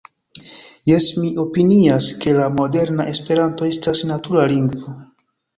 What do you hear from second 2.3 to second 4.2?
la moderna Esperanto estas